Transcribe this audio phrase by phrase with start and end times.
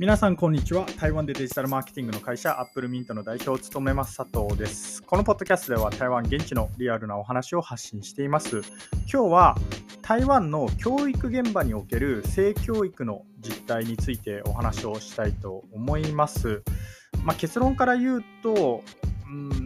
[0.00, 0.86] 皆さんこんにちは。
[0.98, 5.00] 台湾でデジタルマーケティングの会社アップルミントの代表を務めます佐藤です。
[5.04, 8.62] このポッドキャストでは台湾現地のリアルなお話を発信しています。
[9.10, 9.56] 今日は
[10.02, 16.64] 台湾の教育現場における性教育の実態についてお話をしたいと思います。
[17.22, 18.82] まあ、結論から言うと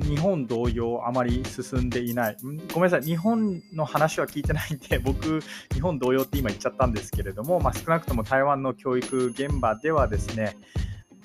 [0.03, 2.37] 日本同様あまり進んでいない。
[2.73, 5.41] ごめんなさい、日本の話は聞いてないんで、 僕、
[5.73, 10.57] 日本同様って今言っちゃったんですけれども、まあ、少なくとも台湾の教育現場ではですね、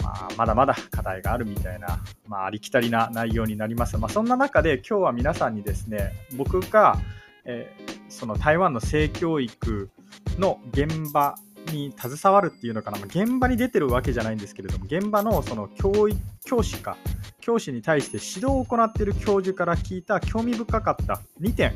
[0.04, 3.98] まあ、まだまだ課題があるみたいな、まあ、ありきたりな内容になります。
[3.98, 6.98] まあ、そんな中で今日は皆さんにですね、僕が、
[7.46, 9.90] えー、その台湾の性教育
[10.38, 11.36] の現場
[11.72, 16.10] に携わるっていうのかな、ま、現場に出てるわけじゃないんですけれども、現場のその教
[16.46, 16.98] 教師か、
[17.44, 21.74] 教師に対して指導を行っている教授から聞いた興味深かった2点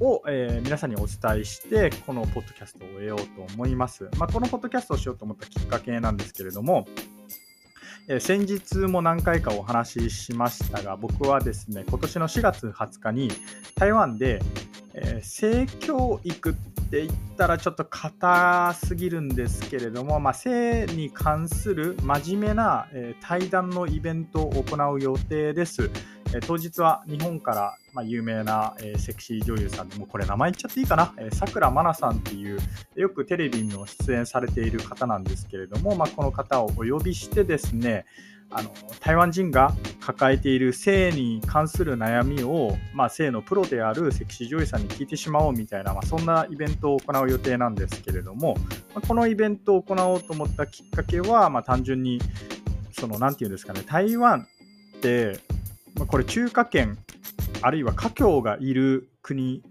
[0.00, 4.08] を、えー、皆さんにお伝えして、このポッドキャストを終えようと思います。
[4.18, 6.86] まあ、このポッドキャストをしようと思ったきっかけなんですけれども、
[8.08, 13.28] えー、先日も何回かお話ししましたが、僕はですね、今年の4月20日に
[13.74, 14.40] 台湾で、
[14.94, 16.52] えー、性教育っ
[16.90, 25.90] て言ったらちょっと硬すぎるんですけれども、まあ、性に関する真面目な、えー、対談のイベントを行う予定です。
[26.32, 32.58] えー、当日は日本から、まあ、有名な、え、セクシー女優さんで、もこれ名前言っちゃっていいかな、さくらまなさんっていう、
[32.94, 38.04] よくテレビにも出演されている方なんですけれども、まあ、この方をお呼びしてですね、
[38.50, 48.54] あの台湾人が抱えている性に関する悩みを、まあ、性のプロであるセクシー女優さんに聞いてしまおうみたいな、まあ、そんなイベントを行う予定なんですけれども、
[48.94, 52.20] まあ、このイベントを行おうと思ったきっかけは、まあ、単純に
[52.92, 54.46] その何て言うんですかね台湾
[54.96, 55.40] って、
[55.96, 56.98] まあ、これ中華圏
[57.62, 59.62] あるいは華僑がいる国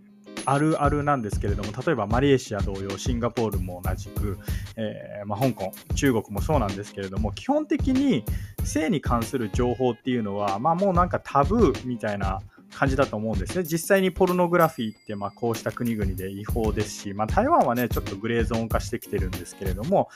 [0.46, 4.38] あるあるなんですけれども例えばマレーシア同様シンガポールも同じく、
[4.76, 8.24] えー、まあ、香港中国もそうなんですけれども基本的に
[8.64, 12.42] 性に関する情報っていうのは、まあ、もうなんかタブーみたいな
[12.74, 13.64] 感じだと思うんですね。
[13.64, 20.10] 実際にポルノグラフィーってまあこうした国々で違法ですし、まあ、台湾はね、ちょっとグレーゾーン化してきてるんですけれども、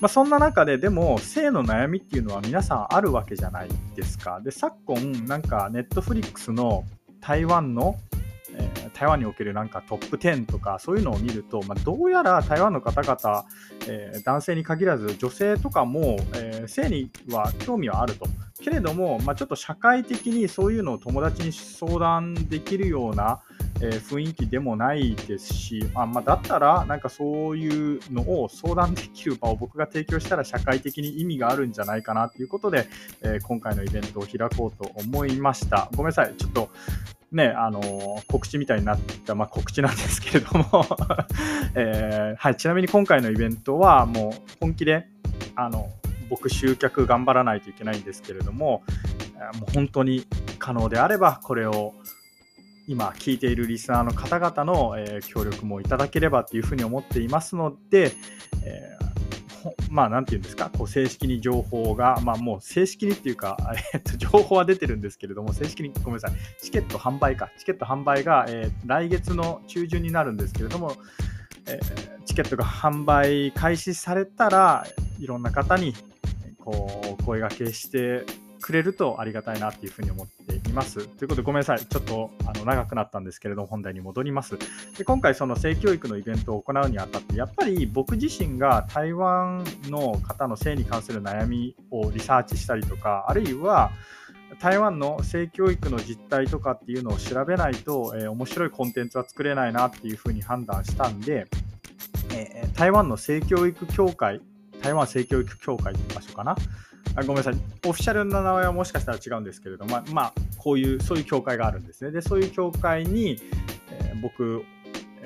[0.00, 4.40] まあ、そんな中ででも性の悩みっていうのは皆さんあるわけじゃないですか。
[4.40, 6.84] で、昨今なんかネットフリックスの
[7.20, 7.96] 台湾の
[8.56, 13.44] えー、台湾におけるなんかトップ10とかそういうのを見ると、まあ、どうやら台湾の方々、
[13.88, 18.26] えー、男性に限らず女性とかも、えー、性には興味はあると。
[18.60, 23.40] けれども、まあ、ちょっと社会的にそういうのを友達に相談できるような、
[23.80, 32.86] えー、雰囲気でもないですし、まあ、まあ、だったらなんかそういうのを相談できる場を僕が提供したら社会的に意味があるんじゃないかなということで、
[33.22, 35.88] えー、今回のイベントを開こうと思いました。
[35.92, 36.34] ごめんなさい。
[36.36, 36.70] ちょっと
[37.32, 40.86] ね、あの告知みたいになった、まあ、告知なんですけれども
[41.74, 45.08] えー、はい、ちなみに今回のイベントはもう本気で
[45.56, 45.90] あの
[46.30, 48.84] 僕集客頑張らないといけないんですけれども
[49.58, 50.26] もう本当に
[50.58, 51.94] 可能であればこれを
[52.86, 58.12] 今聞いているリスナーの方々の、えー、協力もいただければというふうに思っていますので、
[58.64, 58.94] え
[59.90, 63.56] まあ、なんていうんですか、こう正式に情報が、まあ、もう正式にっていうか、
[63.94, 70.96] えっと、情報は出てるんですけれども、正式に、ごめんなさい、チケット販売か、チケット販売が、えー、来月の中旬になるんですけれども、
[71.66, 71.80] え、
[72.26, 74.86] チケットが販売開始されたら、
[75.18, 75.94] いろんな方に
[76.58, 78.24] こう声がけして
[78.60, 80.33] くれるとありがたいなっていうふうに思って
[80.70, 81.06] います。
[81.06, 81.86] ということでごめんなさい。
[81.86, 84.58] ちょっとあの長くなったんですけれども本題に戻ります。
[84.96, 93.90] で今回その性教育のイベントを行うにあたってやっぱり僕自身が台湾の方の性に関する悩みをリサーチしたりとかあるいは
[94.60, 101.46] 台湾の性教育の実態とかっていうのを調べないと、えー、面白いコンテンツは作れないなっていうふうに判断したんで、
[102.32, 104.40] えー、台湾の性教育協会
[104.82, 106.56] 台湾性教育協会って場所かな
[107.16, 107.54] あごめんなさい、
[107.86, 112.10] オフィシャルな名前はもしかしたら違うんですけれども、まあ、こういう、そういう協会があるんですね。
[112.10, 113.38] で、そういう協会に、
[113.90, 114.64] えー、僕、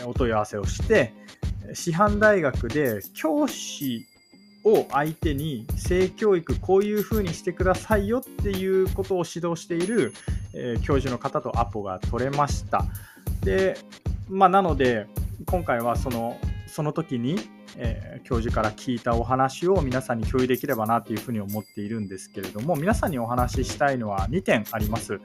[0.05, 1.13] お問い合わせをして、
[1.75, 4.07] 師範大学で教師
[4.65, 10.13] を相手に性教育こういうふうにしてくださいよっていうことを指導している、
[10.55, 12.85] え、教授の方とアポが取れました。
[13.43, 13.79] で、
[14.29, 15.07] まあ、なので
[15.47, 17.39] 今回はそのその時に
[17.81, 25.21] えー、教授から聞いたお話を皆さんに共有できればなというふうに思っているんですけれども皆さんにお話ししたいのは2点あります。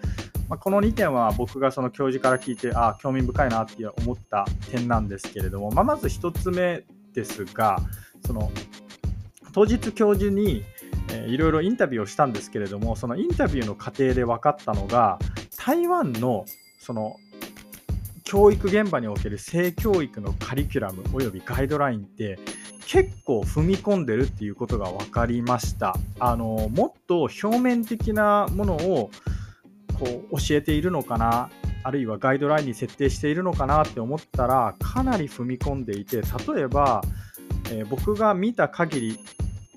[0.50, 6.84] まあ、この2点は僕がその教授から聞いてあ興味深いなって思った点なんですけれども、まあ、まず1つ目
[7.14, 7.80] ですが
[8.26, 8.52] その
[9.54, 10.64] 当日教授に
[11.28, 15.18] いろいろインタビューをしたんですけれどもそのインタビューの過程で分かったのが
[15.58, 16.46] 台湾の
[16.80, 17.16] その
[18.34, 22.40] 教育現場における性教育のカリキュラムおよびガイドラインって
[22.88, 25.96] 結構踏み込んでるっていうことが分かりました。
[26.18, 29.12] あのもっと表面的なものを
[30.00, 31.52] こう教えているのかな
[31.84, 36.24] あるいはガイドラインに設定しているのかなって思ったらかなり踏み込んでいて
[36.56, 37.04] 例えば、
[37.70, 39.20] えー、僕が見た限り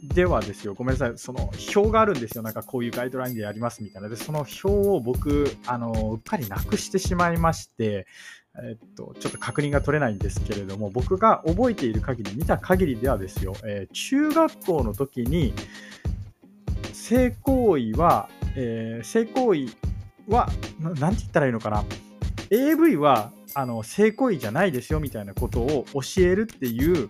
[0.09, 8.07] ではですよ、ごめんなさい、その表があるんですよ、なんかこういうガイドラインでやりますみたいな、でその表を僕、あのうっかりなくしてしまいまして、
[8.63, 15.53] えっと、ちょっと確認が取れないんですけれども、僕が覚えている限り、見た限りではですよ、えー、中学校の時に、
[16.93, 19.67] 性行為は、えー、性行為
[20.29, 20.49] は、
[20.81, 21.85] なんて言ったらいいのかな、
[22.51, 27.09] AV はあの性行為じゃないですよみたいなことを教えるっていう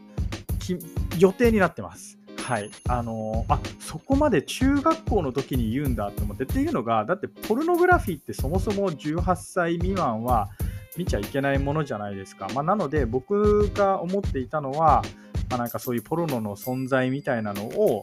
[1.18, 2.18] 予定になってます。
[2.46, 10.48] はい、あのー、あそこまで中学校の時に言うんだと思ってっていうのがだってポルノグラフィーってそもそも18歳未満は
[10.96, 12.46] 見ちゃいけないものじゃないですか。
[12.54, 15.02] まあ、なので僕が思っていたのは、
[15.50, 18.02] まあ、なんかそういうポルノの存在みたいなのを、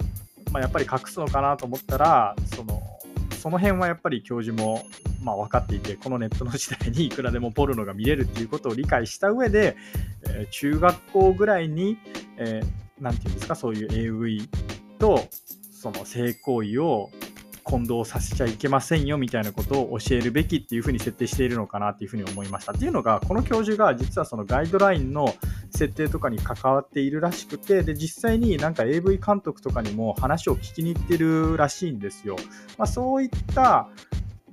[0.51, 2.83] まあ、やっぱり隠すのかなと思ったらその
[3.39, 4.85] その辺はやっぱり教授も
[5.23, 9.77] まあ分かっていてこのネットの時代にいくらでもポルノが見れるっていうことを理解した上で、
[10.27, 11.97] えー、中学校ぐらいに、
[12.35, 14.47] えー、て言うんですかそういう AV
[14.99, 15.19] と
[15.71, 17.09] その性行為を
[17.63, 22.73] 混同させちゃいけませんよみたいなことを教えるべきっていうふうに設定しているのかなっていうふうに思いました。
[22.73, 25.33] っていうのが、この教授が実はそのガイドラインの
[25.71, 32.35] 設定とかに関わっているらしくて、で、実際になんか AV 監督とかにも話を聞きに行ってるらしいんですよ。
[32.77, 33.89] まあ、そういった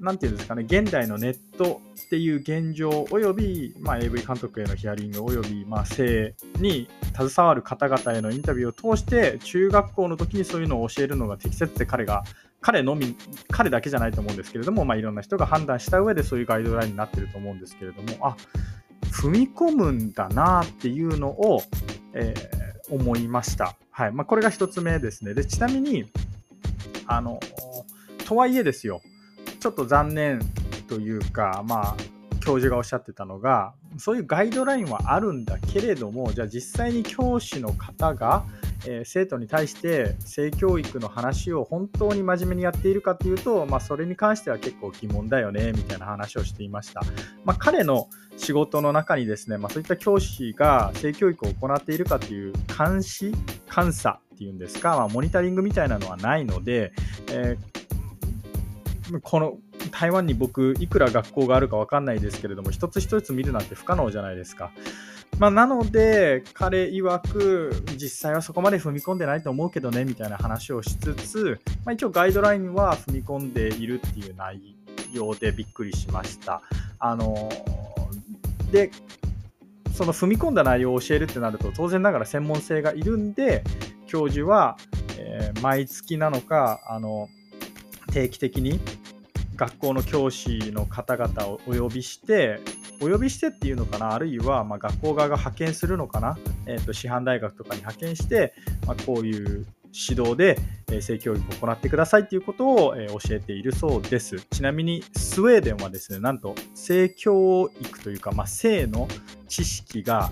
[0.01, 12.25] なんていうんですかね、現代のネットっていう現状および、まあ、AV 監督へのヒアリングおよび、まあ、性に携わる方々へのインタビューを通して、中学校の時にそういうのを教えるのが適切で彼が、
[12.63, 13.15] 彼のみ、
[13.51, 18.37] 彼だけじゃないと思うんですけれども、まあ、いろんな人が判断した上でそういうガイドラインになってると思うんですけれども、あ、
[19.13, 21.63] 踏み込むんだなっていうのを、
[22.15, 23.77] えー、思いました。
[23.91, 24.13] はい。
[24.13, 25.35] まあ、これが1つ目ですね。
[25.35, 26.11] で、ちなみに、
[27.07, 27.39] あの、
[28.27, 29.03] とはいえですよ、
[29.61, 30.41] ちょっと残念
[30.89, 31.97] というか、まあ、
[32.41, 38.45] 教授がおっしゃってたのが、そういうガイドラインはあるんだけれども、じゃあ実際に教師の方が、
[38.87, 47.03] えー、生徒に対して性教育の話を本当に真面目にやっているかというと、まあ、それに関しては結構疑問だよねみたいな話をしていました。
[47.45, 48.09] まあ、彼の
[48.39, 53.35] 仕事の中にですね、まあ、そういった教師が性教育を行っているかという監視、
[53.75, 56.93] 監査っていうんですか、まあ、モニタリングみたいなのはないので、
[57.31, 57.80] えー
[59.23, 59.59] この
[59.91, 64.71] 台湾に僕、いくら学校があるか分かんないですけれども、一つ一つ見るなんて不可能じゃないですか。
[65.39, 74.77] まあ、なので、彼曰く、実際はそこまで踏み込んでないと思うけどね、みたいな話をしつつ、まあ、一応ガイドラインは踏み込んでいるっていう内
[75.13, 76.63] 容でびっくりしました。
[76.99, 77.51] あの
[78.71, 78.91] で、
[79.95, 83.65] その踏み込んだ内容を教えるってなると、当然ながら専門性がいるんで、
[84.07, 84.77] 教授は、
[85.19, 87.29] えー、毎月なのか、あの、
[88.13, 88.81] 定期的に
[89.61, 92.61] 学校の教師の方々をお呼びして
[93.03, 94.15] お呼びしてっていうのかな？
[94.15, 98.55] あるいはま学校側が派遣するのかな、えー、と師範大学とかに派遣して、
[98.87, 100.57] まあ、こういう指導で、
[101.03, 104.41] 性教育を行ってくださいっていうことを、教えているそうです。
[104.51, 109.09] ちなみにスウェーデンはですね、なんと性教育というか、まあ、性の
[109.49, 110.31] 知識が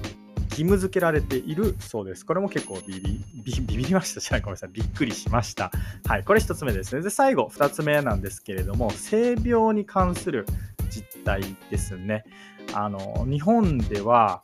[0.58, 2.26] 義務付けられているそうです。
[2.26, 4.20] これも結構ビビビビりました。
[4.20, 4.70] じゃない、ごめんなさい。
[4.72, 5.70] びっくりしました。
[6.06, 7.02] はい、これ1つ目ですね。
[7.02, 10.46] で、最後、2つ目なんですけれども、性病に関する
[10.90, 12.24] 実態ですね。
[12.72, 14.42] あの、日本では、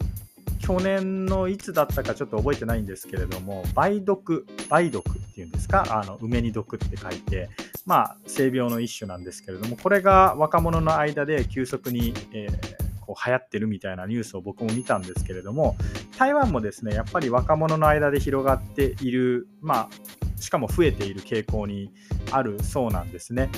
[0.61, 7.51] 去年のいつだったかちょっと覚えてないんですけれども、梅毒、梅毒っていうんですか、あの梅に毒って書いて、
[7.87, 15.77] まあ、性病の一種なんですけれども、これが若者の間で急速に、えーこう流行ってるみたいなニュースを僕も見たんですけれども
[16.19, 21.93] 台湾もですねやっぱり若者の間で広がっているまあしかも増えている傾向に
[22.31, 23.51] あるそうなんですね。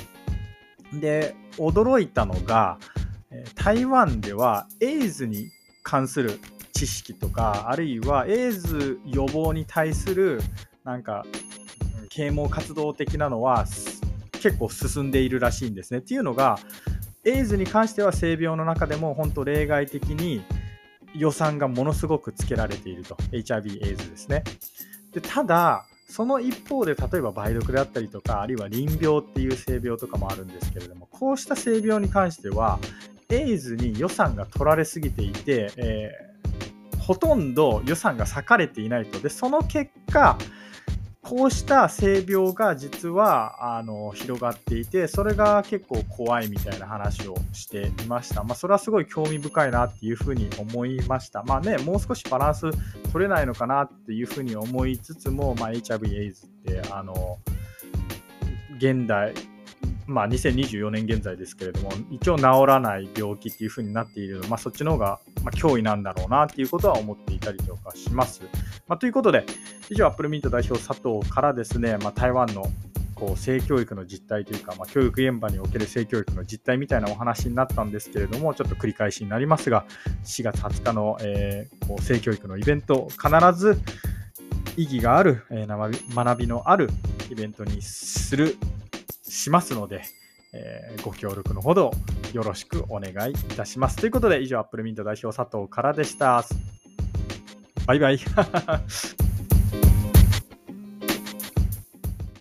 [0.93, 2.79] で驚いたのが
[3.55, 5.51] 台湾ではエイズに
[5.83, 6.39] 関する
[6.73, 10.41] 知識とかあるいはエイズ予防に対する
[10.85, 11.25] なんか
[12.11, 13.67] 啓蒙活動的なのは
[14.33, 15.99] 結構進んでいるらしいんですね。
[15.99, 16.59] っていうのが
[17.27, 20.45] エイズに関しては性病の中でも本当例外的に
[21.15, 23.17] 予算がものすごくつけられていると。
[23.33, 24.45] HIV エイズですね。
[25.13, 32.79] でただその一方で例えば梅毒であったりとかあるいは淋病っていう性病とかもあるんですけれどもこうした性病に関しては
[33.29, 39.19] エイズに予算が取られすぎていて、えー、ほとんど予算が割かれていないと。
[39.19, 40.39] でその結果
[41.29, 48.45] こうした性病が実はあの広がっていて、それが結構怖いみたいな話をしていました。
[48.45, 51.43] まあ、それはすごい興味深いなっていうふうに思いました。
[51.43, 52.71] まあね、もう少しバランス
[53.13, 57.39] 取れないのかなっていうふうに思いつつも、まあ、HIV、AIDS ってあの
[58.77, 59.35] 現代
[60.07, 68.43] まあ、2024年現在ですけれども、一応治らない病気っていう風になっているので、まあ、そっちの方が、ま脅威なんだろうなっていうことは思っていたりとかします。
[68.87, 69.45] まあ、ということで、
[69.91, 72.71] 以上、アップルミント代表佐藤からですね、まあ、台湾の
[73.17, 79.87] こう性教育の実態というか、まあ、教育現場における性教育の実態みたいなお話になったんですけれども、ちょっと繰り返しになりますが、
[80.25, 83.81] 4月20日の、えー、こう性教育のイベント、必ず
[84.77, 86.91] 意義がある、えー、学びのある
[87.31, 88.57] イベントにする
[89.29, 90.03] しますので、
[90.53, 91.91] えー、ご協力のほど
[92.33, 93.97] よろしくお願いいたします。
[93.97, 96.45] ということで、以上、アップルミント代表佐藤からでした。
[97.87, 98.19] バイバイ。